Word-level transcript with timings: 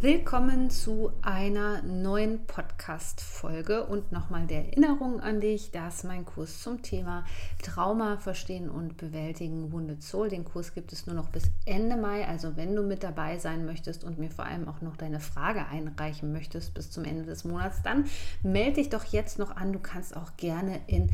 Willkommen 0.00 0.70
zu 0.70 1.12
einer 1.22 1.80
neuen 1.82 2.46
Podcast-Folge 2.46 3.84
und 3.84 4.10
nochmal 4.10 4.44
der 4.44 4.66
Erinnerung 4.66 5.20
an 5.20 5.40
dich, 5.40 5.70
dass 5.70 6.02
mein 6.02 6.24
Kurs 6.24 6.60
zum 6.62 6.82
Thema 6.82 7.24
Trauma 7.62 8.16
verstehen 8.16 8.68
und 8.68 8.96
bewältigen 8.96 9.70
Wounded 9.70 10.02
Soul, 10.02 10.30
den 10.30 10.44
Kurs 10.44 10.74
gibt 10.74 10.92
es 10.92 11.06
nur 11.06 11.14
noch 11.14 11.28
bis 11.28 11.44
Ende 11.64 11.96
Mai. 11.96 12.26
Also, 12.26 12.56
wenn 12.56 12.74
du 12.74 12.82
mit 12.82 13.04
dabei 13.04 13.38
sein 13.38 13.66
möchtest 13.66 14.02
und 14.02 14.18
mir 14.18 14.32
vor 14.32 14.46
allem 14.46 14.66
auch 14.66 14.80
noch 14.80 14.96
deine 14.96 15.20
Frage 15.20 15.64
einreichen 15.68 16.32
möchtest 16.32 16.74
bis 16.74 16.90
zum 16.90 17.04
Ende 17.04 17.24
des 17.24 17.44
Monats, 17.44 17.80
dann 17.84 18.06
melde 18.42 18.80
dich 18.80 18.88
doch 18.88 19.04
jetzt 19.04 19.38
noch 19.38 19.54
an. 19.54 19.72
Du 19.72 19.78
kannst 19.78 20.16
auch 20.16 20.36
gerne 20.36 20.80
in 20.88 21.08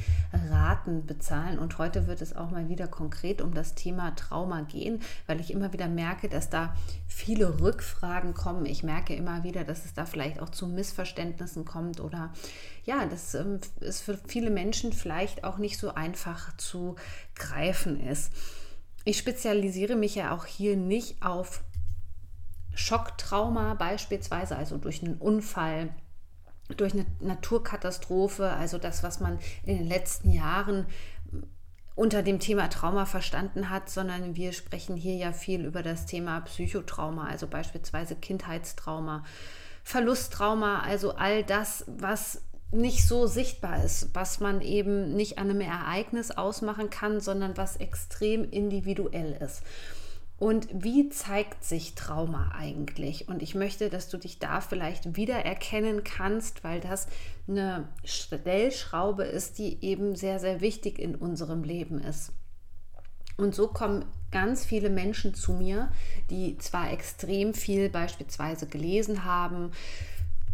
Raten 0.48 1.04
bezahlen. 1.04 1.58
Und 1.58 1.76
heute 1.76 2.06
wird 2.06 2.22
es 2.22 2.34
auch 2.34 2.50
mal 2.50 2.70
wieder 2.70 2.88
konkret 2.88 3.42
um 3.42 3.52
das 3.52 3.74
Thema 3.74 4.14
Trauma 4.16 4.62
gehen, 4.62 5.00
weil 5.26 5.38
ich 5.38 5.52
immer 5.52 5.74
wieder 5.74 5.88
merke, 5.88 6.30
dass 6.30 6.48
da 6.48 6.74
viele 7.08 7.60
Rückfragen 7.60 8.32
kommen. 8.32 8.69
Ich 8.70 8.82
merke 8.82 9.14
immer 9.14 9.42
wieder, 9.42 9.64
dass 9.64 9.84
es 9.84 9.94
da 9.94 10.06
vielleicht 10.06 10.40
auch 10.40 10.48
zu 10.48 10.66
Missverständnissen 10.66 11.64
kommt 11.64 12.00
oder 12.00 12.32
ja, 12.84 13.04
dass 13.06 13.34
ähm, 13.34 13.60
es 13.80 14.00
für 14.00 14.18
viele 14.26 14.50
Menschen 14.50 14.92
vielleicht 14.92 15.44
auch 15.44 15.58
nicht 15.58 15.78
so 15.78 15.94
einfach 15.94 16.56
zu 16.56 16.96
greifen 17.34 18.00
ist. 18.00 18.32
Ich 19.04 19.18
spezialisiere 19.18 19.96
mich 19.96 20.14
ja 20.14 20.32
auch 20.32 20.46
hier 20.46 20.76
nicht 20.76 21.22
auf 21.22 21.62
Schocktrauma 22.74 23.74
beispielsweise, 23.74 24.56
also 24.56 24.78
durch 24.78 25.02
einen 25.02 25.16
Unfall, 25.16 25.90
durch 26.76 26.92
eine 26.92 27.06
Naturkatastrophe, 27.20 28.50
also 28.50 28.78
das, 28.78 29.02
was 29.02 29.20
man 29.20 29.38
in 29.64 29.78
den 29.78 29.86
letzten 29.86 30.30
Jahren 30.30 30.86
unter 32.00 32.22
dem 32.22 32.38
Thema 32.40 32.70
Trauma 32.70 33.04
verstanden 33.04 33.68
hat, 33.68 33.90
sondern 33.90 34.34
wir 34.34 34.54
sprechen 34.54 34.96
hier 34.96 35.16
ja 35.16 35.32
viel 35.32 35.66
über 35.66 35.82
das 35.82 36.06
Thema 36.06 36.40
Psychotrauma, 36.40 37.26
also 37.26 37.46
beispielsweise 37.46 38.16
Kindheitstrauma, 38.16 39.22
Verlusttrauma, 39.84 40.80
also 40.80 41.16
all 41.16 41.44
das, 41.44 41.84
was 41.86 42.40
nicht 42.72 43.06
so 43.06 43.26
sichtbar 43.26 43.84
ist, 43.84 44.14
was 44.14 44.40
man 44.40 44.62
eben 44.62 45.12
nicht 45.12 45.36
an 45.36 45.50
einem 45.50 45.60
Ereignis 45.60 46.30
ausmachen 46.30 46.88
kann, 46.88 47.20
sondern 47.20 47.58
was 47.58 47.76
extrem 47.76 48.48
individuell 48.50 49.38
ist. 49.44 49.62
Und 50.40 50.68
wie 50.72 51.10
zeigt 51.10 51.64
sich 51.64 51.94
Trauma 51.94 52.52
eigentlich? 52.56 53.28
Und 53.28 53.42
ich 53.42 53.54
möchte, 53.54 53.90
dass 53.90 54.08
du 54.08 54.16
dich 54.16 54.38
da 54.38 54.62
vielleicht 54.62 55.14
wiedererkennen 55.14 56.02
kannst, 56.02 56.64
weil 56.64 56.80
das 56.80 57.08
eine 57.46 57.88
Stellschraube 58.04 59.24
ist, 59.24 59.58
die 59.58 59.84
eben 59.84 60.16
sehr, 60.16 60.40
sehr 60.40 60.62
wichtig 60.62 60.98
in 60.98 61.14
unserem 61.14 61.62
Leben 61.62 62.00
ist. 62.00 62.32
Und 63.36 63.54
so 63.54 63.68
kommen 63.68 64.06
ganz 64.30 64.64
viele 64.64 64.88
Menschen 64.88 65.34
zu 65.34 65.52
mir, 65.52 65.92
die 66.30 66.56
zwar 66.56 66.90
extrem 66.90 67.52
viel 67.52 67.90
beispielsweise 67.90 68.66
gelesen 68.66 69.26
haben, 69.26 69.72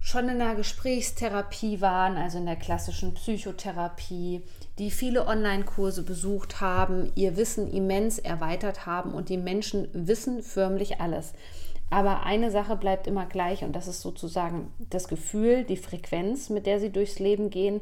schon 0.01 0.29
in 0.29 0.39
der 0.39 0.55
Gesprächstherapie 0.55 1.81
waren, 1.81 2.17
also 2.17 2.39
in 2.39 2.47
der 2.47 2.57
klassischen 2.57 3.15
Psychotherapie, 3.15 4.43
die 4.79 4.91
viele 4.91 5.27
Online-Kurse 5.27 6.03
besucht 6.03 6.61
haben, 6.61 7.11
ihr 7.15 7.37
Wissen 7.37 7.71
immens 7.73 8.19
erweitert 8.19 8.87
haben 8.87 9.13
und 9.13 9.29
die 9.29 9.39
Menschen 9.39 9.89
wissen 9.93 10.43
förmlich 10.43 11.01
alles. 11.01 11.33
Aber 11.89 12.25
eine 12.25 12.51
Sache 12.51 12.77
bleibt 12.77 13.07
immer 13.07 13.27
gleich 13.27 13.63
und 13.63 13.75
das 13.77 13.87
ist 13.87 14.01
sozusagen 14.01 14.73
das 14.91 15.07
Gefühl, 15.07 15.63
die 15.63 15.77
Frequenz, 15.77 16.51
mit 16.51 16.67
der 16.67 16.81
sie 16.81 16.91
durchs 16.91 17.21
Leben 17.21 17.49
gehen. 17.49 17.81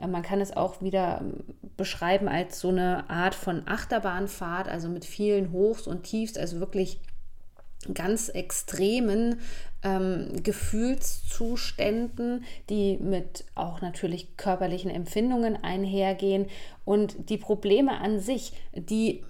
Äh, 0.00 0.06
man 0.08 0.22
kann 0.22 0.40
es 0.40 0.54
auch 0.54 0.82
wieder 0.82 1.20
ähm, 1.22 1.44
beschreiben 1.76 2.28
als 2.28 2.60
so 2.60 2.68
eine 2.68 3.08
Art 3.08 3.34
von 3.34 3.62
Achterbahnfahrt, 3.66 4.68
also 4.68 4.88
mit 4.88 5.06
vielen 5.06 5.52
Hochs 5.52 5.86
und 5.86 6.02
Tiefs, 6.02 6.36
also 6.36 6.60
wirklich 6.60 7.00
ganz 7.94 8.28
extremen 8.28 9.40
ähm, 9.82 10.42
Gefühlszuständen, 10.42 12.44
die 12.68 12.98
mit 12.98 13.44
auch 13.54 13.80
natürlich 13.80 14.36
körperlichen 14.36 14.90
Empfindungen 14.90 15.56
einhergehen. 15.62 16.46
Und 16.84 17.30
die 17.30 17.38
Probleme 17.38 18.00
an 18.00 18.20
sich, 18.20 18.52
die 18.72 19.22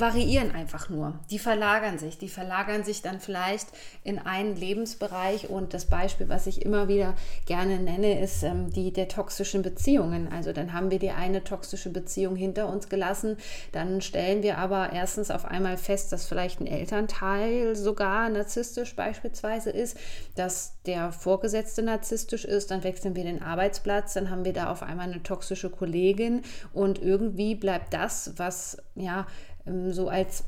variieren 0.00 0.54
einfach 0.54 0.88
nur. 0.88 1.18
Die 1.30 1.38
verlagern 1.38 1.98
sich. 1.98 2.18
Die 2.18 2.28
verlagern 2.28 2.84
sich 2.84 3.02
dann 3.02 3.20
vielleicht 3.20 3.68
in 4.04 4.18
einen 4.18 4.56
Lebensbereich. 4.56 5.50
Und 5.50 5.74
das 5.74 5.86
Beispiel, 5.86 6.28
was 6.28 6.46
ich 6.46 6.62
immer 6.62 6.88
wieder 6.88 7.14
gerne 7.46 7.78
nenne, 7.78 8.20
ist 8.20 8.42
ähm, 8.42 8.70
die 8.70 8.92
der 8.92 9.08
toxischen 9.08 9.62
Beziehungen. 9.62 10.30
Also 10.32 10.52
dann 10.52 10.72
haben 10.72 10.90
wir 10.90 10.98
die 10.98 11.10
eine 11.10 11.44
toxische 11.44 11.90
Beziehung 11.90 12.36
hinter 12.36 12.68
uns 12.68 12.88
gelassen. 12.88 13.36
Dann 13.72 14.00
stellen 14.00 14.42
wir 14.42 14.58
aber 14.58 14.92
erstens 14.92 15.30
auf 15.30 15.44
einmal 15.44 15.76
fest, 15.76 16.12
dass 16.12 16.26
vielleicht 16.26 16.60
ein 16.60 16.66
Elternteil 16.66 17.76
sogar 17.76 18.28
narzisstisch 18.28 18.94
beispielsweise 18.96 19.70
ist, 19.70 19.96
dass 20.36 20.74
der 20.86 21.12
Vorgesetzte 21.12 21.82
narzisstisch 21.82 22.44
ist. 22.44 22.70
Dann 22.70 22.84
wechseln 22.84 23.16
wir 23.16 23.24
den 23.24 23.42
Arbeitsplatz. 23.42 24.14
Dann 24.14 24.30
haben 24.30 24.44
wir 24.44 24.52
da 24.52 24.70
auf 24.70 24.82
einmal 24.82 25.10
eine 25.10 25.22
toxische 25.22 25.70
Kollegin. 25.70 26.42
Und 26.72 27.00
irgendwie 27.02 27.54
bleibt 27.54 27.94
das, 27.94 28.32
was 28.36 28.78
ja 28.94 29.26
so 29.90 30.08
als, 30.08 30.44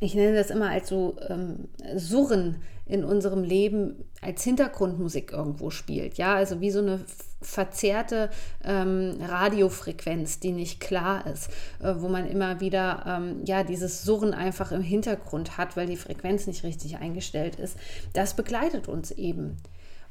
ich 0.00 0.14
nenne 0.14 0.36
das 0.36 0.50
immer 0.50 0.70
als 0.70 0.88
so 0.88 1.16
ähm, 1.28 1.68
Surren 1.96 2.62
in 2.86 3.04
unserem 3.04 3.42
Leben 3.42 4.04
als 4.20 4.42
Hintergrundmusik 4.42 5.32
irgendwo 5.32 5.70
spielt. 5.70 6.18
Ja, 6.18 6.34
also 6.34 6.60
wie 6.60 6.70
so 6.70 6.80
eine 6.80 7.00
verzerrte 7.40 8.30
ähm, 8.62 9.18
Radiofrequenz, 9.20 10.40
die 10.40 10.52
nicht 10.52 10.80
klar 10.80 11.26
ist, 11.26 11.50
äh, 11.80 11.94
wo 11.98 12.08
man 12.08 12.26
immer 12.26 12.60
wieder 12.60 13.04
ähm, 13.06 13.42
ja 13.44 13.64
dieses 13.64 14.02
Surren 14.02 14.34
einfach 14.34 14.72
im 14.72 14.82
Hintergrund 14.82 15.56
hat, 15.56 15.76
weil 15.76 15.86
die 15.86 15.96
Frequenz 15.96 16.46
nicht 16.46 16.64
richtig 16.64 16.96
eingestellt 16.98 17.56
ist. 17.56 17.76
Das 18.12 18.34
begleitet 18.34 18.88
uns 18.88 19.10
eben. 19.10 19.56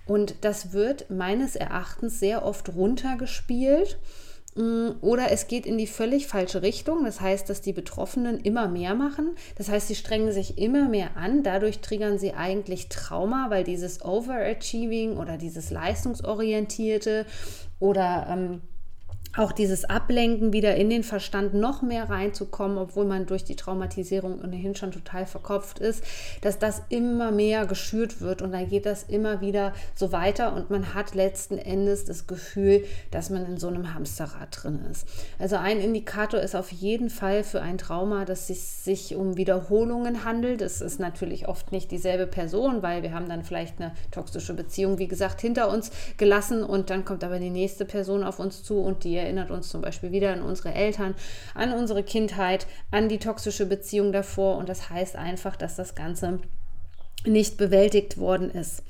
Und 0.05 0.35
das 0.41 0.73
wird 0.73 1.09
meines 1.09 1.55
Erachtens 1.55 2.19
sehr 2.19 2.43
oft 2.43 2.75
runtergespielt 2.75 3.99
oder 4.55 5.31
es 5.31 5.47
geht 5.47 5.65
in 5.65 5.77
die 5.79 5.87
völlig 5.87 6.27
falsche 6.27 6.61
Richtung. 6.61 7.03
Das 7.05 7.21
heißt, 7.21 7.49
dass 7.49 7.61
die 7.61 7.73
Betroffenen 7.73 8.39
immer 8.39 8.67
mehr 8.67 8.93
machen. 8.93 9.35
Das 9.55 9.69
heißt, 9.69 9.87
sie 9.87 9.95
strengen 9.95 10.31
sich 10.31 10.57
immer 10.59 10.87
mehr 10.87 11.17
an. 11.17 11.41
Dadurch 11.41 11.79
triggern 11.79 12.19
sie 12.19 12.33
eigentlich 12.33 12.89
Trauma, 12.89 13.47
weil 13.49 13.63
dieses 13.63 14.03
Overachieving 14.03 15.17
oder 15.17 15.37
dieses 15.37 15.71
Leistungsorientierte 15.71 17.25
oder 17.79 18.27
ähm, 18.29 18.61
auch 19.35 19.51
dieses 19.51 19.85
Ablenken 19.85 20.53
wieder 20.53 20.75
in 20.75 20.89
den 20.89 21.03
Verstand 21.03 21.55
noch 21.55 21.81
mehr 21.81 22.09
reinzukommen, 22.09 22.77
obwohl 22.77 23.05
man 23.05 23.25
durch 23.25 23.43
die 23.43 23.55
Traumatisierung 23.55 24.39
ohnehin 24.43 24.75
schon 24.75 24.91
total 24.91 25.25
verkopft 25.25 25.79
ist, 25.79 26.03
dass 26.41 26.59
das 26.59 26.83
immer 26.89 27.31
mehr 27.31 27.65
geschürt 27.65 28.21
wird 28.21 28.41
und 28.43 28.51
dann 28.51 28.69
geht 28.69 28.85
das 28.85 29.03
immer 29.03 29.41
wieder 29.41 29.73
so 29.95 30.11
weiter 30.11 30.55
und 30.55 30.69
man 30.69 30.93
hat 30.93 31.15
letzten 31.15 31.57
Endes 31.57 32.05
das 32.05 32.27
Gefühl, 32.27 32.85
dass 33.09 33.31
man 33.31 33.45
in 33.45 33.57
so 33.57 33.67
einem 33.67 33.95
Hamsterrad 33.95 34.49
drin 34.51 34.81
ist. 34.91 35.07
Also 35.39 35.55
ein 35.55 35.79
Indikator 35.79 36.39
ist 36.39 36.55
auf 36.55 36.71
jeden 36.71 37.09
Fall 37.09 37.43
für 37.43 37.61
ein 37.61 37.79
Trauma, 37.79 38.25
dass 38.25 38.51
es 38.51 38.83
sich 38.83 39.15
um 39.15 39.35
Wiederholungen 39.35 40.25
handelt. 40.25 40.61
Es 40.61 40.81
ist 40.81 40.99
natürlich 40.99 41.47
oft 41.47 41.71
nicht 41.71 41.89
dieselbe 41.89 42.27
Person, 42.27 42.83
weil 42.83 43.01
wir 43.01 43.13
haben 43.13 43.27
dann 43.27 43.43
vielleicht 43.43 43.81
eine 43.81 43.93
toxische 44.11 44.53
Beziehung, 44.53 44.99
wie 44.99 45.07
gesagt, 45.07 45.41
hinter 45.41 45.69
uns 45.71 45.89
gelassen 46.17 46.63
und 46.63 46.91
dann 46.91 47.03
kommt 47.03 47.23
aber 47.23 47.39
die 47.39 47.49
nächste 47.49 47.85
Person 47.85 48.23
auf 48.23 48.39
uns 48.39 48.61
zu 48.61 48.79
und 48.79 49.03
die 49.03 49.22
erinnert 49.23 49.51
uns 49.51 49.69
zum 49.69 49.81
Beispiel 49.81 50.11
wieder 50.11 50.31
an 50.33 50.41
unsere 50.41 50.73
Eltern, 50.73 51.15
an 51.55 51.73
unsere 51.73 52.03
Kindheit, 52.03 52.67
an 52.91 53.09
die 53.09 53.19
toxische 53.19 53.65
Beziehung 53.65 54.11
davor. 54.11 54.57
Und 54.57 54.69
das 54.69 54.89
heißt 54.89 55.15
einfach, 55.15 55.55
dass 55.55 55.75
das 55.75 55.95
Ganze 55.95 56.39
nicht 57.25 57.57
bewältigt 57.57 58.17
worden 58.17 58.51
ist. 58.51 58.83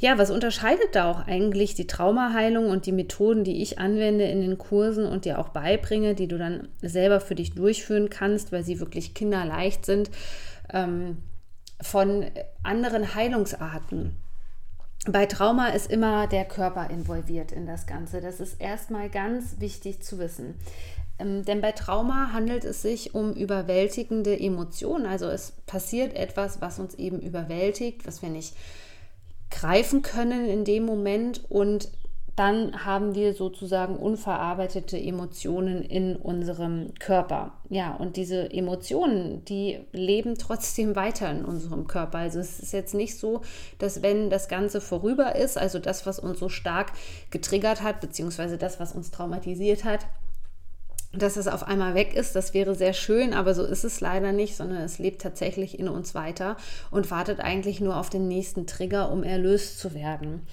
Ja, 0.00 0.16
was 0.16 0.30
unterscheidet 0.30 0.94
da 0.94 1.10
auch 1.10 1.26
eigentlich 1.26 1.74
die 1.74 1.88
Traumaheilung 1.88 2.70
und 2.70 2.86
die 2.86 2.92
Methoden, 2.92 3.42
die 3.42 3.62
ich 3.62 3.80
anwende 3.80 4.24
in 4.24 4.42
den 4.42 4.56
Kursen 4.56 5.06
und 5.06 5.24
dir 5.24 5.40
auch 5.40 5.48
beibringe, 5.48 6.14
die 6.14 6.28
du 6.28 6.38
dann 6.38 6.68
selber 6.82 7.20
für 7.20 7.34
dich 7.34 7.54
durchführen 7.54 8.08
kannst, 8.08 8.52
weil 8.52 8.62
sie 8.62 8.78
wirklich 8.78 9.14
kinderleicht 9.14 9.84
sind, 9.84 10.10
ähm, 10.72 11.18
von 11.80 12.26
anderen 12.62 13.16
Heilungsarten? 13.16 14.16
Bei 15.06 15.26
Trauma 15.26 15.68
ist 15.68 15.90
immer 15.90 16.26
der 16.26 16.44
Körper 16.44 16.90
involviert 16.90 17.52
in 17.52 17.66
das 17.66 17.86
Ganze. 17.86 18.20
Das 18.20 18.40
ist 18.40 18.60
erstmal 18.60 19.08
ganz 19.08 19.56
wichtig 19.58 20.02
zu 20.02 20.18
wissen. 20.18 20.54
Ähm, 21.18 21.44
denn 21.44 21.60
bei 21.60 21.72
Trauma 21.72 22.32
handelt 22.32 22.64
es 22.64 22.82
sich 22.82 23.14
um 23.14 23.32
überwältigende 23.32 24.38
Emotionen. 24.38 25.06
Also 25.06 25.26
es 25.26 25.52
passiert 25.66 26.14
etwas, 26.14 26.60
was 26.60 26.78
uns 26.78 26.94
eben 26.94 27.20
überwältigt, 27.20 28.06
was 28.06 28.22
wir 28.22 28.28
nicht 28.28 28.54
greifen 29.50 30.02
können 30.02 30.46
in 30.46 30.64
dem 30.64 30.84
Moment. 30.84 31.44
Und 31.48 31.90
dann 32.38 32.84
haben 32.84 33.16
wir 33.16 33.34
sozusagen 33.34 33.96
unverarbeitete 33.96 34.96
Emotionen 34.96 35.82
in 35.82 36.14
unserem 36.14 36.94
Körper. 37.00 37.54
Ja, 37.68 37.96
und 37.96 38.16
diese 38.16 38.52
Emotionen, 38.52 39.44
die 39.44 39.80
leben 39.90 40.36
trotzdem 40.38 40.94
weiter 40.94 41.28
in 41.30 41.44
unserem 41.44 41.88
Körper. 41.88 42.18
Also 42.18 42.38
es 42.38 42.60
ist 42.60 42.72
jetzt 42.72 42.94
nicht 42.94 43.18
so, 43.18 43.42
dass 43.78 44.02
wenn 44.02 44.30
das 44.30 44.48
Ganze 44.48 44.80
vorüber 44.80 45.34
ist, 45.34 45.58
also 45.58 45.80
das, 45.80 46.06
was 46.06 46.20
uns 46.20 46.38
so 46.38 46.48
stark 46.48 46.92
getriggert 47.30 47.82
hat, 47.82 48.00
beziehungsweise 48.00 48.56
das, 48.56 48.78
was 48.78 48.92
uns 48.92 49.10
traumatisiert 49.10 49.82
hat, 49.82 50.06
dass 51.12 51.36
es 51.36 51.48
auf 51.48 51.66
einmal 51.66 51.94
weg 51.94 52.14
ist, 52.14 52.36
das 52.36 52.54
wäre 52.54 52.74
sehr 52.74 52.92
schön, 52.92 53.32
aber 53.32 53.54
so 53.54 53.64
ist 53.64 53.82
es 53.82 54.00
leider 54.00 54.30
nicht, 54.32 54.56
sondern 54.56 54.82
es 54.82 54.98
lebt 54.98 55.22
tatsächlich 55.22 55.78
in 55.78 55.88
uns 55.88 56.14
weiter 56.14 56.56
und 56.90 57.10
wartet 57.10 57.40
eigentlich 57.40 57.80
nur 57.80 57.96
auf 57.96 58.10
den 58.10 58.28
nächsten 58.28 58.66
Trigger, 58.66 59.10
um 59.10 59.24
erlöst 59.24 59.78
zu 59.78 59.94
werden. 59.94 60.46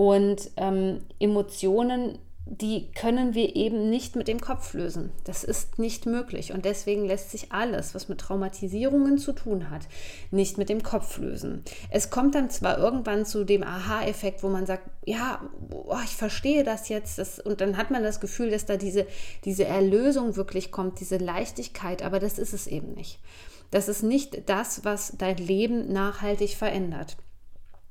Und 0.00 0.52
ähm, 0.56 1.00
Emotionen, 1.18 2.18
die 2.46 2.90
können 2.92 3.34
wir 3.34 3.54
eben 3.54 3.90
nicht 3.90 4.16
mit 4.16 4.28
dem 4.28 4.40
Kopf 4.40 4.72
lösen. 4.72 5.12
Das 5.24 5.44
ist 5.44 5.78
nicht 5.78 6.06
möglich. 6.06 6.54
Und 6.54 6.64
deswegen 6.64 7.04
lässt 7.04 7.30
sich 7.30 7.52
alles, 7.52 7.94
was 7.94 8.08
mit 8.08 8.18
Traumatisierungen 8.18 9.18
zu 9.18 9.34
tun 9.34 9.68
hat, 9.68 9.88
nicht 10.30 10.56
mit 10.56 10.70
dem 10.70 10.82
Kopf 10.82 11.18
lösen. 11.18 11.62
Es 11.90 12.08
kommt 12.08 12.34
dann 12.34 12.48
zwar 12.48 12.78
irgendwann 12.78 13.26
zu 13.26 13.44
dem 13.44 13.62
Aha-Effekt, 13.62 14.42
wo 14.42 14.48
man 14.48 14.64
sagt, 14.64 14.88
ja, 15.04 15.42
oh, 15.70 15.98
ich 16.02 16.16
verstehe 16.16 16.64
das 16.64 16.88
jetzt. 16.88 17.18
Das, 17.18 17.38
und 17.38 17.60
dann 17.60 17.76
hat 17.76 17.90
man 17.90 18.02
das 18.02 18.20
Gefühl, 18.20 18.52
dass 18.52 18.64
da 18.64 18.78
diese, 18.78 19.06
diese 19.44 19.66
Erlösung 19.66 20.34
wirklich 20.34 20.72
kommt, 20.72 20.98
diese 21.00 21.18
Leichtigkeit. 21.18 22.02
Aber 22.02 22.20
das 22.20 22.38
ist 22.38 22.54
es 22.54 22.66
eben 22.66 22.94
nicht. 22.94 23.18
Das 23.70 23.86
ist 23.86 24.02
nicht 24.02 24.48
das, 24.48 24.82
was 24.82 25.12
dein 25.18 25.36
Leben 25.36 25.92
nachhaltig 25.92 26.56
verändert. 26.56 27.18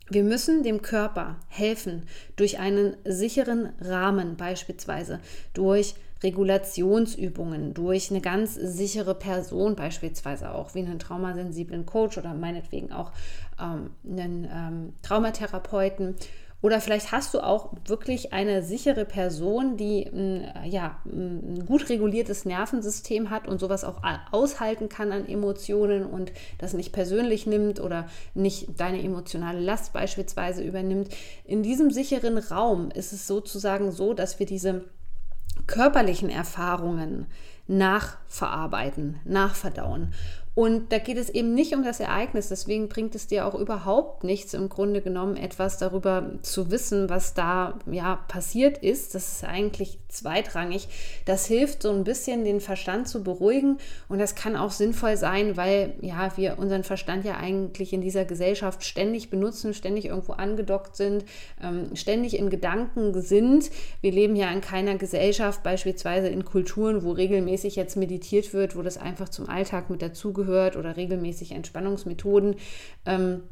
Wir 0.10 0.24
müssen 0.24 0.64
dem 0.64 0.82
Körper 0.82 1.38
helfen 1.48 2.04
durch 2.36 2.60
einen 2.60 2.98
sicheren 3.06 3.70
Rahmen, 3.80 4.38
beispielsweise 4.38 5.20
durch 5.54 5.96
Regulationsübungen, 6.24 7.74
durch 7.74 8.10
eine 8.10 8.20
ganz 8.20 8.56
sichere 8.56 9.16
Person, 9.16 9.76
beispielsweise 9.76 10.52
auch 10.54 10.74
wie 10.76 10.80
einen 10.80 11.00
traumasensiblen 11.00 11.86
Coach 11.86 12.18
oder 12.18 12.34
meinetwegen 12.34 12.92
auch 12.92 13.12
ähm, 13.62 13.92
einen 14.06 14.48
ähm, 14.52 14.94
Traumatherapeuten 15.02 16.16
oder 16.62 16.82
vielleicht 16.82 17.14
hast 17.14 17.34
du 17.34 17.40
auch 17.40 17.74
wirklich 17.86 18.34
eine 18.34 18.64
sichere 18.64 19.06
Person, 19.06 19.78
die 19.78 20.06
ein, 20.06 20.52
ja, 20.66 21.00
ein 21.06 21.66
gut 21.66 21.88
reguliertes 21.88 22.44
Nervensystem 22.44 23.30
hat 23.30 23.48
und 23.48 23.60
sowas 23.60 23.86
auch 23.86 24.02
aushalten 24.32 24.90
kann 24.90 25.14
an 25.14 25.28
Emotionen 25.28 26.06
und 26.06 26.34
das 26.58 26.74
nicht 26.74 26.92
persönlich 26.92 27.48
nimmt 27.48 27.80
oder 27.80 28.08
nicht 28.34 28.80
deine 28.80 29.02
emotionale 29.02 29.62
Last 29.62 29.94
beispielsweise 29.94 30.62
übernimmt. 30.62 31.10
In 31.46 31.64
diesem 31.64 31.92
sicheren 31.92 32.38
Raum 32.38 32.92
ist 32.92 33.14
es 33.14 33.26
sozusagen 33.26 33.92
so, 33.92 34.14
dass 34.14 34.40
wir 34.40 34.46
diese 34.46 34.84
körperlichen 35.66 36.30
Erfahrungen 36.30 37.28
nachverarbeiten, 37.68 39.20
nachverdauen. 39.24 40.14
Und 40.60 40.92
da 40.92 40.98
geht 40.98 41.18
es 41.18 41.30
eben 41.30 41.54
nicht 41.54 41.74
um 41.74 41.86
das 41.86 42.02
Ereignis. 42.02 42.50
Deswegen 42.50 42.90
bringt 42.90 43.16
es 43.16 43.28
dir 43.28 43.46
auch 43.46 43.56
überhaupt 43.56 44.26
nichts, 44.26 44.54
im 44.54 44.68
Grunde 44.68 45.00
genommen 45.00 45.38
etwas 45.38 45.78
darüber 45.78 46.32
zu 46.42 46.70
wissen, 46.70 47.10
was 47.10 47.34
da 47.34 47.80
ja 47.90 48.18
passiert 48.28 48.78
ist. 48.80 49.16
Das 49.16 49.32
ist 49.32 49.46
eigentlich 49.46 50.00
zweitrangig. 50.10 50.90
Das 51.24 51.46
hilft 51.46 51.84
so 51.84 51.92
ein 51.92 52.04
bisschen, 52.04 52.44
den 52.44 52.60
Verstand 52.60 53.08
zu 53.08 53.24
beruhigen. 53.24 53.78
Und 54.10 54.20
das 54.20 54.36
kann 54.36 54.58
auch 54.58 54.72
sinnvoll 54.72 55.16
sein, 55.16 55.56
weil 55.56 55.94
ja 56.02 56.30
wir 56.36 56.60
unseren 56.60 56.84
Verstand 56.84 57.24
ja 57.24 57.38
eigentlich 57.38 57.94
in 57.94 58.02
dieser 58.02 58.26
Gesellschaft 58.26 58.84
ständig 58.84 59.30
benutzen, 59.30 59.74
ständig 59.74 60.08
irgendwo 60.08 60.34
angedockt 60.34 60.98
sind, 60.98 61.24
ähm, 61.64 61.96
ständig 61.96 62.38
in 62.38 62.50
Gedanken 62.50 63.22
sind. 63.22 63.70
Wir 64.02 64.12
leben 64.12 64.36
ja 64.36 64.52
in 64.52 64.60
keiner 64.60 64.96
Gesellschaft, 64.96 65.64
beispielsweise 65.64 66.28
in 66.28 66.44
Kulturen, 66.44 67.06
wo 67.06 67.12
regelmäßig 67.14 67.78
jetzt 67.78 67.96
meditiert 67.96 68.54
wird, 68.54 68.76
wo 68.76 68.82
das 68.82 68.98
einfach 68.98 69.30
zum 69.30 69.48
Alltag 69.48 69.90
mit 69.90 70.02
dazugehört 70.02 70.49
gehört 70.50 70.75
oder 70.75 70.98
regelmäßig 70.98 71.51
Entspannungsmethoden 71.51 72.56
ähm, 73.06 73.44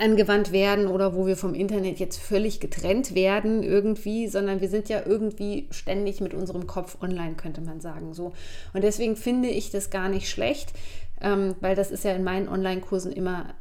angewandt 0.00 0.50
werden 0.50 0.86
oder 0.86 1.14
wo 1.14 1.26
wir 1.26 1.36
vom 1.36 1.54
Internet 1.54 1.98
jetzt 1.98 2.18
völlig 2.18 2.58
getrennt 2.58 3.14
werden 3.14 3.62
irgendwie, 3.62 4.28
sondern 4.28 4.60
wir 4.60 4.68
sind 4.68 4.88
ja 4.88 5.02
irgendwie 5.04 5.68
ständig 5.70 6.20
mit 6.20 6.32
unserem 6.32 6.66
Kopf 6.66 6.96
online, 7.02 7.34
könnte 7.34 7.60
man 7.60 7.80
sagen. 7.80 8.14
So. 8.14 8.32
Und 8.72 8.82
deswegen 8.82 9.14
finde 9.16 9.48
ich 9.50 9.70
das 9.70 9.90
gar 9.90 10.08
nicht 10.08 10.30
schlecht, 10.30 10.72
ähm, 11.20 11.54
weil 11.60 11.76
das 11.76 11.90
ist 11.90 12.04
ja 12.04 12.12
in 12.12 12.24
meinen 12.24 12.48
Online-Kursen 12.48 13.12
immer 13.12 13.54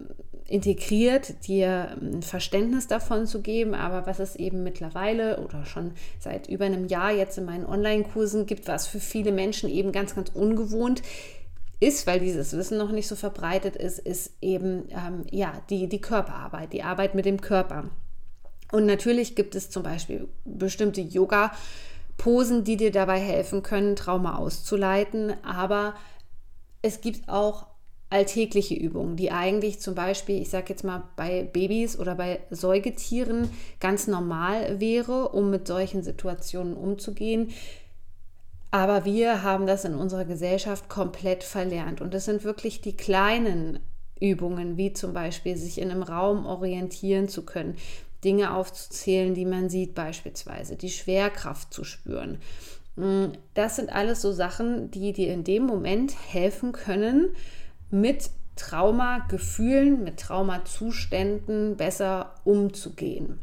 integriert, 0.47 1.45
dir 1.47 1.95
ein 2.01 2.23
Verständnis 2.23 2.87
davon 2.87 3.27
zu 3.27 3.41
geben. 3.41 3.75
Aber 3.75 4.07
was 4.07 4.19
es 4.19 4.37
eben 4.37 4.63
mittlerweile 4.63 5.41
oder 5.41 5.65
schon 5.65 5.91
seit 6.19 6.47
über 6.47 6.65
einem 6.65 6.87
Jahr 6.87 7.11
jetzt 7.11 7.37
in 7.37 7.45
meinen 7.45 7.65
Online-Kursen 7.65 8.45
gibt, 8.45 8.67
was 8.67 8.87
für 8.87 8.99
viele 9.01 9.33
Menschen 9.33 9.69
eben 9.69 9.91
ganz, 9.91 10.15
ganz 10.15 10.31
ungewohnt 10.33 11.01
ist, 11.01 11.38
weil 12.07 12.19
dieses 12.19 12.55
Wissen 12.55 12.77
noch 12.77 12.91
nicht 12.91 13.07
so 13.07 13.15
verbreitet 13.15 13.75
ist, 13.75 13.99
ist 13.99 14.33
eben 14.41 14.89
ähm, 14.89 15.25
ja, 15.31 15.61
die, 15.69 15.87
die 15.87 16.01
Körperarbeit, 16.01 16.73
die 16.73 16.83
Arbeit 16.83 17.15
mit 17.15 17.25
dem 17.25 17.39
Körper. 17.39 17.89
Und 18.71 18.85
natürlich 18.85 19.35
gibt 19.35 19.55
es 19.55 19.69
zum 19.69 19.83
Beispiel 19.83 20.27
bestimmte 20.45 21.01
Yoga-Posen, 21.01 22.63
die 22.63 22.77
dir 22.77 22.91
dabei 22.91 23.19
helfen 23.19 23.63
können, 23.63 23.95
Trauma 23.95 24.37
auszuleiten, 24.37 25.33
aber 25.43 25.95
es 26.81 27.01
gibt 27.01 27.27
auch 27.29 27.65
alltägliche 28.09 28.75
Übungen, 28.75 29.15
die 29.15 29.31
eigentlich 29.31 29.79
zum 29.79 29.95
Beispiel, 29.95 30.41
ich 30.41 30.49
sage 30.49 30.67
jetzt 30.69 30.83
mal, 30.83 31.03
bei 31.15 31.43
Babys 31.43 31.97
oder 31.97 32.15
bei 32.15 32.39
Säugetieren 32.49 33.49
ganz 33.79 34.07
normal 34.07 34.79
wäre, 34.79 35.29
um 35.29 35.49
mit 35.49 35.67
solchen 35.67 36.01
Situationen 36.01 36.73
umzugehen. 36.73 37.51
Aber 38.71 39.05
wir 39.05 39.41
haben 39.41 39.65
das 39.65 39.85
in 39.85 39.95
unserer 39.95 40.25
Gesellschaft 40.25 40.89
komplett 40.89 41.43
verlernt. 41.43 42.01
Und 42.01 42.13
es 42.13 42.25
sind 42.25 42.43
wirklich 42.43 42.81
die 42.81 42.95
kleinen 42.95 43.79
Übungen, 44.19 44.77
wie 44.77 44.93
zum 44.93 45.13
Beispiel 45.13 45.57
sich 45.57 45.79
in 45.79 45.91
einem 45.91 46.03
Raum 46.03 46.45
orientieren 46.45 47.29
zu 47.29 47.45
können, 47.45 47.77
Dinge 48.23 48.53
aufzuzählen, 48.53 49.33
die 49.33 49.45
man 49.45 49.69
sieht 49.69 49.95
beispielsweise, 49.95 50.75
die 50.75 50.89
Schwerkraft 50.89 51.73
zu 51.73 51.83
spüren. 51.83 52.39
Mm, 52.95 53.27
das 53.53 53.77
sind 53.77 53.91
alles 53.91 54.21
so 54.21 54.31
Sachen, 54.31 54.91
die 54.91 55.13
dir 55.13 55.33
in 55.33 55.43
dem 55.43 55.65
Moment 55.65 56.13
helfen 56.31 56.73
können, 56.73 57.29
mit 57.89 58.29
Traumagefühlen, 58.55 60.03
mit 60.03 60.19
Traumazuständen 60.19 61.77
besser 61.77 62.35
umzugehen. 62.43 63.39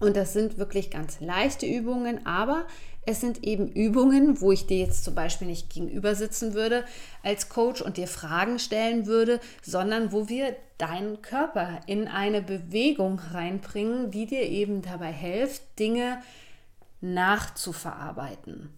Und 0.00 0.16
das 0.16 0.32
sind 0.32 0.58
wirklich 0.58 0.90
ganz 0.90 1.20
leichte 1.20 1.66
Übungen, 1.66 2.24
aber 2.26 2.66
es 3.08 3.22
sind 3.22 3.42
eben 3.42 3.68
Übungen, 3.68 4.42
wo 4.42 4.52
ich 4.52 4.66
dir 4.66 4.76
jetzt 4.76 5.02
zum 5.02 5.14
Beispiel 5.14 5.48
nicht 5.48 5.70
gegenüber 5.70 6.14
sitzen 6.14 6.52
würde 6.52 6.84
als 7.22 7.48
Coach 7.48 7.80
und 7.80 7.96
dir 7.96 8.06
Fragen 8.06 8.58
stellen 8.58 9.06
würde, 9.06 9.40
sondern 9.62 10.12
wo 10.12 10.28
wir 10.28 10.54
deinen 10.76 11.22
Körper 11.22 11.80
in 11.86 12.06
eine 12.06 12.42
Bewegung 12.42 13.18
reinbringen, 13.18 14.10
die 14.10 14.26
dir 14.26 14.42
eben 14.42 14.82
dabei 14.82 15.10
hilft, 15.10 15.62
Dinge 15.78 16.20
nachzuverarbeiten. 17.00 18.74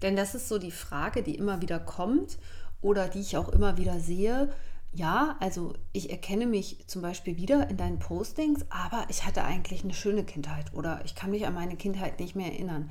Denn 0.00 0.16
das 0.16 0.34
ist 0.34 0.48
so 0.48 0.56
die 0.56 0.70
Frage, 0.70 1.22
die 1.22 1.34
immer 1.34 1.60
wieder 1.60 1.78
kommt 1.78 2.38
oder 2.80 3.08
die 3.08 3.20
ich 3.20 3.36
auch 3.36 3.50
immer 3.50 3.76
wieder 3.76 4.00
sehe 4.00 4.48
ja, 4.96 5.36
also 5.40 5.74
ich 5.92 6.10
erkenne 6.10 6.46
mich 6.46 6.84
zum 6.86 7.02
Beispiel 7.02 7.36
wieder 7.36 7.68
in 7.68 7.76
deinen 7.76 7.98
Postings, 7.98 8.64
aber 8.70 9.04
ich 9.10 9.26
hatte 9.26 9.44
eigentlich 9.44 9.84
eine 9.84 9.92
schöne 9.92 10.24
Kindheit 10.24 10.72
oder 10.72 11.02
ich 11.04 11.14
kann 11.14 11.30
mich 11.30 11.46
an 11.46 11.52
meine 11.52 11.76
Kindheit 11.76 12.18
nicht 12.18 12.34
mehr 12.34 12.52
erinnern. 12.52 12.90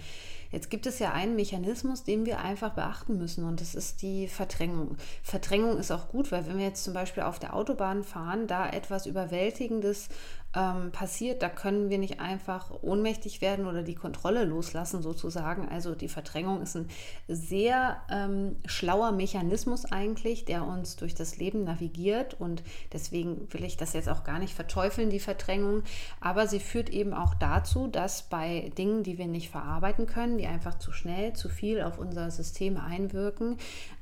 Jetzt 0.52 0.70
gibt 0.70 0.86
es 0.86 1.00
ja 1.00 1.12
einen 1.12 1.36
Mechanismus, 1.36 2.04
den 2.04 2.26
wir 2.26 2.40
einfach 2.40 2.74
beachten 2.74 3.18
müssen 3.18 3.46
und 3.46 3.62
das 3.62 3.76
ist 3.76 4.02
die 4.02 4.28
Verdrängung. 4.28 4.98
Verdrängung 5.24 5.78
ist 5.78 5.92
auch 5.92 6.10
gut, 6.10 6.32
weil 6.32 6.48
wenn 6.48 6.58
wir 6.58 6.66
jetzt 6.66 6.84
zum 6.84 6.94
Beispiel 6.94 7.24
auf 7.24 7.40
der 7.40 7.56
Autobahn 7.56 8.04
fahren, 8.04 8.48
da 8.48 8.70
etwas 8.70 9.06
Überwältigendes 9.06 10.10
ähm, 10.56 10.92
passiert, 10.92 11.42
da 11.42 11.50
können 11.50 11.90
wir 11.90 11.98
nicht 11.98 12.20
einfach 12.20 12.72
ohnmächtig 12.82 13.42
werden 13.42 13.68
oder 13.68 13.84
die 13.84 13.96
Kontrolle 13.96 14.46
loslassen 14.46 15.02
sozusagen. 15.02 15.68
Also 15.68 15.96
die 15.96 16.08
Verdrängung 16.08 16.62
ist 16.62 16.76
ein 16.78 16.88
sehr 17.28 17.98
ähm, 18.10 18.56
schlauer 18.66 19.12
Mechanismus 19.12 19.86
eigentlich, 19.86 20.46
der 20.46 20.66
uns 20.66 20.96
durch 20.96 21.14
das 21.14 21.38
Leben 21.38 21.66
navigiert 21.66 22.40
und 22.40 22.64
deswegen 22.94 23.52
will 23.54 23.64
ich 23.64 23.78
das 23.78 23.94
jetzt 23.94 24.10
auch 24.10 24.24
gar 24.24 24.40
nicht 24.40 24.54
verteufeln, 24.54 25.10
die 25.10 25.20
Verdrängung, 25.20 25.84
aber 26.22 26.48
sie 26.48 26.60
führt 26.60 26.90
eben 26.90 27.14
auch 27.14 27.36
dazu, 27.36 27.88
dass 27.88 28.24
bei 28.24 28.72
Dingen, 28.78 29.04
die 29.04 29.18
wir 29.18 29.28
nicht 29.28 29.50
verarbeiten 29.50 30.06
können, 30.06 30.38
die 30.38 30.45
einfach 30.48 30.80
zu 30.80 30.92
schnell, 30.92 31.34
zu 31.34 31.50
viel 31.50 31.82
auf 31.82 31.98
unser 31.98 32.32
System 32.32 32.78
einwirken, 32.78 33.58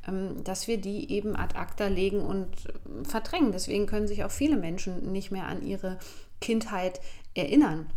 ähm, 0.08 0.44
dass 0.44 0.68
wir 0.68 0.80
die 0.80 1.12
eben 1.12 1.36
ad 1.36 1.56
acta 1.58 1.88
legen 1.88 2.22
und 2.22 2.48
äh, 2.68 3.04
verdrängen. 3.06 3.52
Deswegen 3.52 3.86
können 3.86 4.08
sich 4.08 4.24
auch 4.24 4.32
viele 4.32 4.58
Menschen 4.58 5.12
nicht 5.12 5.32
mehr 5.32 5.48
an 5.48 5.64
ihre 5.64 6.00
Kindheit 6.40 7.00
erinnern. 7.34 7.88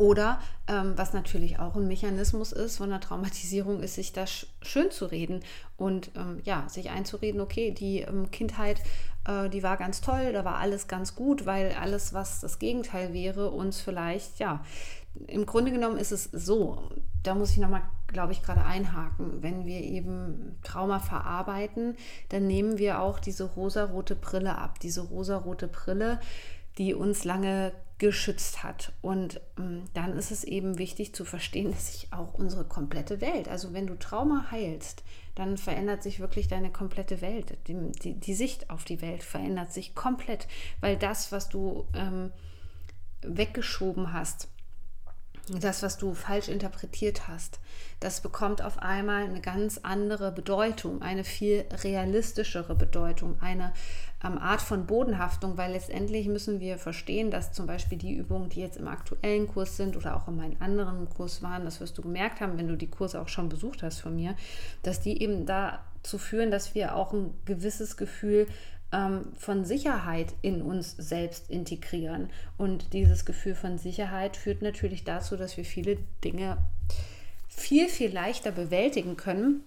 Oder 0.00 0.40
ähm, 0.66 0.94
was 0.96 1.12
natürlich 1.12 1.58
auch 1.58 1.76
ein 1.76 1.86
Mechanismus 1.86 2.52
ist 2.52 2.78
von 2.78 2.88
der 2.88 3.00
Traumatisierung, 3.00 3.82
ist, 3.82 3.96
sich 3.96 4.14
das 4.14 4.46
schön 4.62 4.90
zu 4.90 5.04
reden 5.04 5.40
und 5.76 6.10
ähm, 6.16 6.40
ja, 6.44 6.66
sich 6.70 6.88
einzureden, 6.88 7.42
okay, 7.42 7.70
die 7.72 8.00
ähm, 8.00 8.30
Kindheit, 8.30 8.80
äh, 9.26 9.50
die 9.50 9.62
war 9.62 9.76
ganz 9.76 10.00
toll, 10.00 10.32
da 10.32 10.42
war 10.42 10.56
alles 10.56 10.88
ganz 10.88 11.14
gut, 11.14 11.44
weil 11.44 11.72
alles, 11.72 12.14
was 12.14 12.40
das 12.40 12.58
Gegenteil 12.58 13.12
wäre, 13.12 13.50
uns 13.50 13.82
vielleicht, 13.82 14.38
ja, 14.38 14.64
im 15.26 15.44
Grunde 15.44 15.70
genommen 15.70 15.98
ist 15.98 16.12
es 16.12 16.24
so, 16.24 16.88
da 17.22 17.34
muss 17.34 17.52
ich 17.52 17.58
nochmal, 17.58 17.82
glaube 18.06 18.32
ich, 18.32 18.42
gerade 18.42 18.64
einhaken, 18.64 19.42
wenn 19.42 19.66
wir 19.66 19.80
eben 19.80 20.58
Trauma 20.62 20.98
verarbeiten, 20.98 21.96
dann 22.30 22.46
nehmen 22.46 22.78
wir 22.78 23.00
auch 23.00 23.18
diese 23.18 23.44
rosarote 23.44 24.16
Brille 24.16 24.56
ab, 24.56 24.78
diese 24.80 25.02
rosarote 25.02 25.68
Brille, 25.68 26.20
die 26.78 26.94
uns 26.94 27.24
lange 27.24 27.72
geschützt 27.98 28.62
hat. 28.62 28.92
Und 29.02 29.40
ähm, 29.58 29.84
dann 29.92 30.16
ist 30.16 30.30
es 30.30 30.42
eben 30.44 30.78
wichtig 30.78 31.14
zu 31.14 31.24
verstehen, 31.24 31.70
dass 31.70 31.92
sich 31.92 32.12
auch 32.12 32.34
unsere 32.34 32.64
komplette 32.64 33.20
Welt, 33.20 33.48
also 33.48 33.74
wenn 33.74 33.86
du 33.86 33.98
Trauma 33.98 34.46
heilst, 34.50 35.04
dann 35.34 35.58
verändert 35.58 36.02
sich 36.02 36.18
wirklich 36.18 36.48
deine 36.48 36.70
komplette 36.70 37.20
Welt. 37.20 37.58
Die, 37.68 37.92
die, 38.02 38.14
die 38.14 38.34
Sicht 38.34 38.70
auf 38.70 38.84
die 38.84 39.02
Welt 39.02 39.22
verändert 39.22 39.72
sich 39.72 39.94
komplett, 39.94 40.48
weil 40.80 40.96
das, 40.96 41.30
was 41.30 41.50
du 41.50 41.86
ähm, 41.94 42.32
weggeschoben 43.22 44.12
hast, 44.14 44.48
das, 45.58 45.82
was 45.82 45.98
du 45.98 46.14
falsch 46.14 46.48
interpretiert 46.48 47.26
hast, 47.28 47.58
das 47.98 48.20
bekommt 48.20 48.62
auf 48.62 48.78
einmal 48.78 49.24
eine 49.24 49.40
ganz 49.40 49.78
andere 49.82 50.32
Bedeutung, 50.32 51.02
eine 51.02 51.24
viel 51.24 51.64
realistischere 51.82 52.74
Bedeutung, 52.74 53.36
eine 53.40 53.72
ähm, 54.24 54.38
Art 54.38 54.60
von 54.60 54.86
Bodenhaftung, 54.86 55.56
weil 55.56 55.72
letztendlich 55.72 56.28
müssen 56.28 56.60
wir 56.60 56.78
verstehen, 56.78 57.30
dass 57.30 57.52
zum 57.52 57.66
Beispiel 57.66 57.98
die 57.98 58.14
Übungen, 58.14 58.48
die 58.48 58.60
jetzt 58.60 58.76
im 58.76 58.88
aktuellen 58.88 59.48
Kurs 59.48 59.76
sind 59.76 59.96
oder 59.96 60.16
auch 60.16 60.28
in 60.28 60.36
meinem 60.36 60.56
anderen 60.60 61.08
Kurs 61.08 61.42
waren, 61.42 61.64
das 61.64 61.80
wirst 61.80 61.98
du 61.98 62.02
gemerkt 62.02 62.40
haben, 62.40 62.56
wenn 62.58 62.68
du 62.68 62.76
die 62.76 62.90
Kurse 62.90 63.20
auch 63.20 63.28
schon 63.28 63.48
besucht 63.48 63.82
hast 63.82 64.00
von 64.00 64.14
mir, 64.14 64.34
dass 64.82 65.00
die 65.00 65.22
eben 65.22 65.46
dazu 66.02 66.18
führen, 66.18 66.50
dass 66.50 66.74
wir 66.74 66.96
auch 66.96 67.12
ein 67.12 67.34
gewisses 67.44 67.96
Gefühl 67.96 68.46
ähm, 68.92 69.32
von 69.38 69.64
Sicherheit 69.64 70.34
in 70.42 70.62
uns 70.62 70.96
selbst 70.96 71.50
integrieren. 71.50 72.30
Und 72.56 72.92
dieses 72.92 73.24
Gefühl 73.24 73.54
von 73.54 73.78
Sicherheit 73.78 74.36
führt 74.36 74.62
natürlich 74.62 75.04
dazu, 75.04 75.36
dass 75.36 75.56
wir 75.56 75.64
viele 75.64 75.98
Dinge 76.24 76.58
viel, 77.48 77.88
viel 77.88 78.12
leichter 78.12 78.50
bewältigen 78.50 79.16
können. 79.16 79.62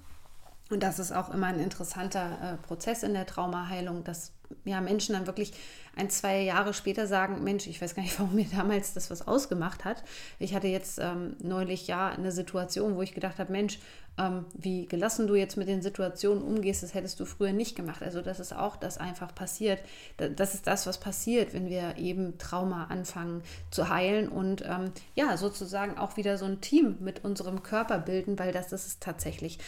Und 0.70 0.84
das 0.84 1.00
ist 1.00 1.12
auch 1.12 1.30
immer 1.34 1.48
ein 1.48 1.60
interessanter 1.60 2.58
äh, 2.60 2.66
Prozess 2.66 3.04
in 3.04 3.13
der 3.13 3.25
Traumaheilung, 3.25 4.04
dass 4.04 4.33
ja, 4.66 4.82
Menschen 4.82 5.14
dann 5.14 5.28
wirklich 5.28 5.54
ein, 5.96 6.10
zwei 6.10 6.42
Jahre 6.42 6.74
später 6.74 7.06
sagen, 7.06 7.44
Mensch, 7.44 7.68
ich 7.68 7.82
weiß 7.82 7.96
gar 7.96 8.04
nicht, 8.04 8.20
warum 8.20 8.36
mir 8.36 8.46
damals 8.46 8.94
das 8.94 9.12
was 9.12 9.28
ausgemacht 9.28 9.86
hat. 9.86 10.04
Ich 10.40 10.56
hatte 10.56 10.68
jetzt 10.68 11.00
ähm, 11.00 11.36
neulich 11.40 11.88
ja 11.88 12.10
eine 12.10 12.32
Situation, 12.32 12.96
wo 12.96 13.02
ich 13.02 13.14
gedacht 13.14 13.40
habe, 13.40 13.52
Mensch, 13.52 13.80
ähm, 14.18 14.46
wie 14.54 14.86
gelassen 14.86 15.26
du 15.26 15.36
jetzt 15.36 15.58
mit 15.58 15.68
den 15.68 15.82
Situationen 15.82 16.44
umgehst, 16.44 16.84
das 16.84 16.94
hättest 16.94 17.20
du 17.20 17.26
früher 17.26 17.52
nicht 17.52 17.76
gemacht. 17.76 18.04
Also 18.04 18.22
das 18.22 18.40
ist 18.40 18.56
auch 18.56 18.76
das 18.76 19.00
einfach 19.00 19.34
passiert. 19.34 19.80
Das 20.18 20.54
ist 20.54 20.68
das, 20.68 20.86
was 20.86 21.00
passiert, 21.00 21.54
wenn 21.54 21.68
wir 21.68 21.98
eben 21.98 22.38
Trauma 22.38 22.86
anfangen 22.86 23.42
zu 23.72 23.90
heilen 23.90 24.30
und 24.30 24.64
ähm, 24.66 24.92
ja, 25.16 25.36
sozusagen 25.38 25.98
auch 25.98 26.16
wieder 26.16 26.38
so 26.38 26.46
ein 26.46 26.62
Team 26.62 26.98
mit 27.00 27.24
unserem 27.24 27.64
Körper 27.64 27.98
bilden, 27.98 28.38
weil 28.38 28.52
das, 28.52 28.72
ist 28.72 29.02
tatsächlich, 29.02 29.60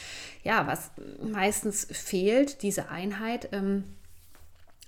ja, 0.43 0.65
was 0.67 0.91
meistens 1.21 1.87
fehlt, 1.91 2.61
diese 2.61 2.89
Einheit. 2.89 3.49
Ähm, 3.51 3.83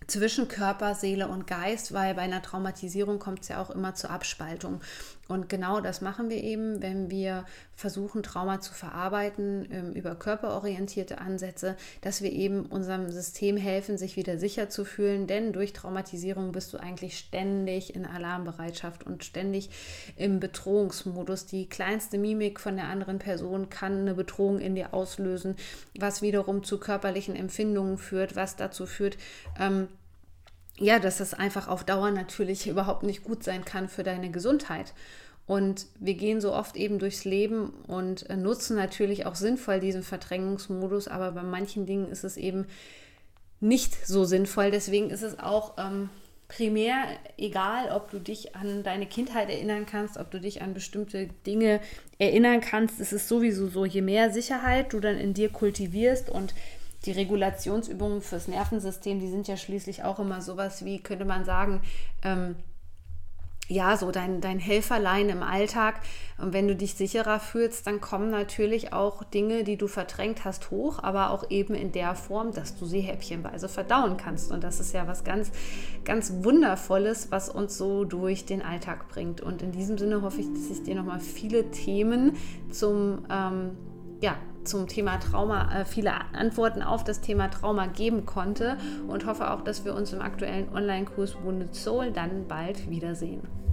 zwischen 0.08 0.48
Körper, 0.48 0.96
Seele 0.96 1.28
und 1.28 1.48
Geist, 1.48 1.94
weil 1.94 2.16
bei 2.16 2.22
einer 2.22 2.42
Traumatisierung 2.42 3.20
kommt 3.20 3.42
es 3.42 3.50
ja 3.50 3.62
auch 3.62 3.70
immer 3.70 3.94
zur 3.94 4.10
Abspaltung. 4.10 4.82
Und 5.28 5.50
genau 5.50 5.82
das 5.82 6.00
machen 6.02 6.30
wir 6.30 6.42
eben, 6.42 6.82
wenn 6.82 7.10
wir 7.10 7.46
versuchen, 7.76 8.24
Trauma 8.24 8.62
zu 8.62 8.74
verarbeiten 8.74 9.68
ähm, 9.72 9.92
über 9.92 10.16
körperorientierte 10.16 11.20
Ansätze, 11.20 11.76
dass 12.02 12.22
wir 12.22 12.32
eben 12.32 12.66
unserem 12.66 13.12
System 13.12 13.58
helfen, 13.58 13.98
sich 13.98 14.16
wieder 14.16 14.38
sicher 14.38 14.70
zu 14.70 14.86
fühlen. 14.86 15.28
Denn 15.28 15.52
durch 15.52 15.74
Traumatisierung 15.74 16.54
bist 16.54 16.74
du 16.74 16.78
eigentlich 16.78 17.18
ständig 17.18 17.94
in 17.94 18.06
Alarmbereitschaft 18.06 19.06
und 19.06 19.26
ständig 19.26 19.70
im 20.16 20.40
Bedrohungsmodus. 20.40 21.46
Die 21.46 21.68
kleinste 21.68 22.18
Mimik 22.18 22.60
von 22.60 22.78
der 22.78 22.88
anderen 22.88 23.20
Person 23.20 23.70
kann 23.70 24.00
eine 24.00 24.14
Bedrohung 24.14 24.60
in 24.60 24.76
dir 24.76 24.94
auslösen, 24.94 25.58
was 26.00 26.22
wiederum 26.22 26.64
zu 26.64 26.80
körperlichen 26.80 27.36
Empfindungen 27.36 27.98
führt, 27.98 28.38
was 28.38 28.56
dazu 28.56 28.86
führt, 28.86 29.18
ähm, 29.60 29.90
ja, 30.80 31.00
dass 31.00 31.20
es 31.20 31.34
einfach 31.34 31.68
auf 31.68 31.84
Dauer 31.84 32.12
natürlich 32.12 32.68
überhaupt 32.68 33.04
nicht 33.04 33.24
gut 33.24 33.44
sein 33.44 33.66
kann 33.66 33.90
für 33.90 34.04
deine 34.04 34.30
Gesundheit. 34.30 34.94
Und 35.48 35.86
wir 36.00 36.16
gehen 36.16 36.42
so 36.42 36.54
oft 36.54 36.76
eben 36.76 37.00
durchs 37.00 37.24
Leben 37.24 37.70
und 37.88 38.30
äh, 38.30 38.36
nutzen 38.36 38.76
natürlich 38.76 39.26
auch 39.26 39.36
sinnvoll 39.36 39.80
diesen 39.80 40.04
Verdrängungsmodus, 40.04 41.08
aber 41.08 41.32
bei 41.32 41.44
manchen 41.44 41.86
Dingen 41.86 42.10
ist 42.10 42.26
es 42.26 42.36
eben 42.36 42.66
nicht 43.62 44.06
so 44.06 44.26
sinnvoll. 44.26 44.72
Deswegen 44.72 45.10
ist 45.10 45.24
es 45.24 45.40
auch 45.40 45.78
ähm, 45.78 46.10
primär 46.50 47.06
egal, 47.38 47.92
ob 47.92 48.12
du 48.12 48.20
dich 48.20 48.56
an 48.56 48.84
deine 48.84 49.06
Kindheit 49.06 49.50
erinnern 49.50 49.86
kannst, 49.86 50.18
ob 50.18 50.32
du 50.32 50.40
dich 50.40 50.62
an 50.62 50.74
bestimmte 50.74 51.28
Dinge 51.46 51.80
erinnern 52.20 52.60
kannst. 52.60 53.00
Es 53.00 53.14
ist 53.14 53.30
sowieso 53.30 53.68
so, 53.68 53.86
je 53.86 54.02
mehr 54.02 54.32
Sicherheit 54.32 54.92
du 54.92 55.00
dann 55.00 55.18
in 55.18 55.34
dir 55.34 55.50
kultivierst 55.50 56.30
und 56.30 56.54
die 57.08 57.14
Regulationsübungen 57.14 58.22
fürs 58.22 58.48
Nervensystem, 58.48 59.20
die 59.20 59.30
sind 59.30 59.48
ja 59.48 59.58
schließlich 59.58 60.04
auch 60.04 60.20
immer 60.20 60.42
sowas 60.42 60.86
wie, 60.86 61.00
könnte 61.00 61.26
man 61.26 61.46
sagen, 61.46 61.82
ähm, 62.24 62.56
ja, 63.70 63.98
so 63.98 64.12
dein, 64.12 64.40
dein 64.40 64.60
Helferlein 64.60 65.30
im 65.30 65.44
Alltag. 65.44 66.00
Und 66.38 66.54
wenn 66.54 66.68
du 66.68 66.76
dich 66.76 66.96
sicherer 66.96 67.40
fühlst, 67.40 67.86
dann 67.86 68.00
kommen 68.00 68.32
natürlich 68.32 68.94
auch 68.94 69.24
Dinge, 69.24 69.64
die 69.64 69.76
du 69.76 69.88
verdrängt 69.88 70.46
hast, 70.46 70.72
hoch, 70.72 71.00
aber 71.04 71.32
auch 71.32 71.50
eben 71.50 71.76
in 71.76 71.92
der 71.92 72.16
Form, 72.16 72.54
dass 72.54 72.78
du 72.78 72.86
sie 72.86 73.02
häppchenweise 73.02 73.68
verdauen 73.68 74.16
kannst. 74.16 74.52
Und 74.52 74.64
das 74.64 74.80
ist 74.80 74.94
ja 74.94 75.06
was 75.08 75.24
ganz, 75.24 75.52
ganz 76.06 76.32
Wundervolles, 76.44 77.30
was 77.32 77.50
uns 77.50 77.78
so 77.78 78.06
durch 78.06 78.46
den 78.46 78.62
Alltag 78.62 79.10
bringt. 79.10 79.42
Und 79.42 79.62
in 79.62 79.74
diesem 79.74 79.98
Sinne 79.98 80.22
hoffe 80.22 80.40
ich, 80.40 80.48
dass 80.54 80.78
ich 80.78 80.84
dir 80.84 80.96
nochmal 80.96 81.20
viele 81.20 81.70
Themen 81.72 82.38
zum, 82.72 83.26
ähm, 83.30 83.72
ja, 84.22 84.38
zum 84.68 84.88
Thema 84.88 85.18
Trauma 85.20 85.82
äh, 85.82 85.86
viele 85.86 86.14
Antworten 86.34 86.82
auf 86.82 87.04
das 87.04 87.22
Thema 87.22 87.50
Trauma 87.50 87.88
geben 87.88 88.26
konnte 88.26 88.78
und 89.08 89.26
hoffe 89.26 89.52
auch, 89.52 89.62
dass 89.62 89.86
wir 89.86 89.96
uns 89.96 90.14
im 90.14 90.22
aktuellen 90.22 90.70
Online-Kurs 90.74 91.36
Wounded 91.44 91.74
Soul 91.74 92.12
dann 92.12 92.48
bald 92.48 92.90
wiedersehen. 92.90 93.67